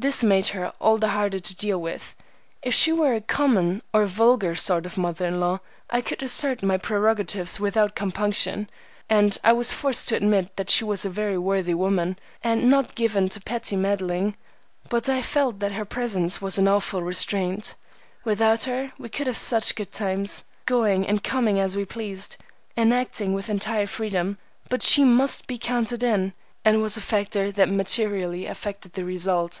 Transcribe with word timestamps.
This 0.00 0.24
made 0.24 0.46
her 0.56 0.70
all 0.80 0.96
the 0.96 1.08
harder 1.08 1.38
to 1.40 1.54
deal 1.54 1.78
with. 1.78 2.14
If 2.62 2.72
she 2.72 2.90
were 2.90 3.12
a 3.12 3.20
common 3.20 3.82
or 3.92 4.06
vulgar 4.06 4.54
sort 4.54 4.86
of 4.86 4.96
mother 4.96 5.26
in 5.28 5.40
law, 5.40 5.60
I 5.90 6.00
could 6.00 6.22
assert 6.22 6.62
my 6.62 6.78
prerogatives 6.78 7.60
without 7.60 7.94
compunction; 7.94 8.70
and 9.10 9.36
I 9.44 9.52
was 9.52 9.74
forced 9.74 10.08
to 10.08 10.16
admit 10.16 10.56
that 10.56 10.70
she 10.70 10.84
was 10.86 11.04
a 11.04 11.10
very 11.10 11.36
worthy 11.36 11.74
woman, 11.74 12.18
and 12.42 12.70
not 12.70 12.94
given 12.94 13.28
to 13.28 13.42
petty 13.42 13.76
meddling, 13.76 14.38
but 14.88 15.10
I 15.10 15.20
felt 15.20 15.58
that 15.58 15.72
her 15.72 15.84
presence 15.84 16.40
was 16.40 16.56
an 16.56 16.66
awful 16.66 17.02
restraint. 17.02 17.74
Without 18.24 18.62
her 18.62 18.94
we 18.98 19.10
could 19.10 19.26
have 19.26 19.36
such 19.36 19.74
good 19.74 19.92
times, 19.92 20.44
going 20.64 21.06
and 21.06 21.22
coming 21.22 21.60
as 21.60 21.76
we 21.76 21.84
pleased, 21.84 22.38
and 22.74 22.94
acting 22.94 23.34
with 23.34 23.50
entire 23.50 23.86
freedom; 23.86 24.38
but 24.70 24.82
she 24.82 25.04
must 25.04 25.46
be 25.46 25.58
counted 25.58 26.02
in, 26.02 26.32
and 26.64 26.80
was 26.80 26.96
a 26.96 27.02
factor 27.02 27.52
that 27.52 27.68
materially 27.68 28.46
affected 28.46 28.94
the 28.94 29.04
result. 29.04 29.60